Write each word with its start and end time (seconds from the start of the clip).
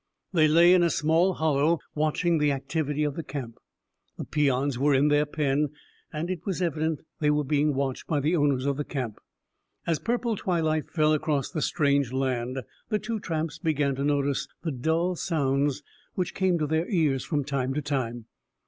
They 0.33 0.47
lay 0.47 0.73
in 0.73 0.81
a 0.81 0.89
small 0.89 1.33
hollow, 1.33 1.77
watching 1.93 2.39
the 2.39 2.51
activity 2.51 3.03
of 3.03 3.13
the 3.15 3.21
camp. 3.21 3.59
The 4.17 4.25
peons 4.25 4.79
were 4.79 4.95
in 4.95 5.09
their 5.09 5.27
pen, 5.27 5.69
and 6.11 6.31
it 6.31 6.43
was 6.43 6.59
evident 6.59 6.97
that 7.01 7.05
they 7.19 7.29
were 7.29 7.43
being 7.43 7.75
watched 7.75 8.07
by 8.07 8.19
the 8.19 8.35
owners 8.35 8.65
of 8.65 8.77
the 8.77 8.83
camp. 8.83 9.19
As 9.85 9.99
purple 9.99 10.35
twilight 10.35 10.89
fell 10.89 11.13
across 11.13 11.51
the 11.51 11.61
strange 11.61 12.11
land, 12.11 12.63
the 12.89 12.97
two 12.97 13.19
tramps 13.19 13.59
began 13.59 13.93
to 13.93 14.03
notice 14.03 14.47
the 14.63 14.71
dull 14.71 15.15
sounds 15.15 15.83
which 16.15 16.33
came 16.33 16.57
to 16.57 16.65
their 16.65 16.89
ears 16.89 17.23
from 17.23 17.43
time 17.43 17.75
to 17.75 17.81
time. 17.83 18.25